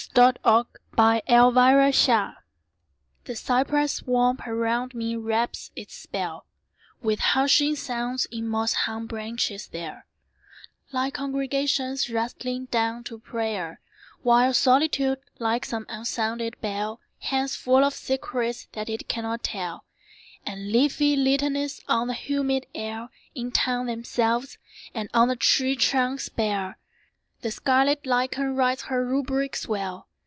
Y 0.13 0.13
Z 0.33 0.37
Down 0.43 0.65
the 0.73 0.83
Bayou 0.97 2.33
THE 3.23 3.35
cypress 3.35 3.91
swamp 3.93 4.41
around 4.47 4.93
me 4.95 5.15
wraps 5.15 5.69
its 5.75 5.93
spell, 5.93 6.45
With 7.03 7.19
hushing 7.21 7.75
sounds 7.77 8.25
in 8.31 8.45
moss 8.47 8.73
hung 8.73 9.05
branches 9.05 9.67
there, 9.67 10.05
Like 10.91 11.13
congregations 11.13 12.09
rustling 12.09 12.65
down 12.65 13.03
to 13.05 13.19
prayer, 13.19 13.79
While 14.23 14.53
Solitude, 14.55 15.19
like 15.39 15.63
some 15.65 15.85
unsounded 15.87 16.59
bell, 16.61 16.99
Hangs 17.19 17.55
full 17.55 17.83
of 17.85 17.93
secrets 17.93 18.67
that 18.73 18.89
it 18.89 19.07
cannot 19.07 19.43
tell, 19.43 19.85
And 20.47 20.71
leafy 20.73 21.15
litanies 21.15 21.83
on 21.87 22.07
the 22.09 22.15
humid 22.15 22.65
air 22.75 23.07
Intone 23.35 23.85
themselves, 23.85 24.57
and 24.95 25.07
on 25.13 25.27
the 25.29 25.35
tree 25.37 25.75
trunks 25.77 26.27
bare 26.27 26.77
The 27.43 27.49
scarlet 27.49 28.05
lichen 28.05 28.55
writes 28.55 28.83
her 28.83 29.03
rubrics 29.03 29.67
well. 29.67 30.07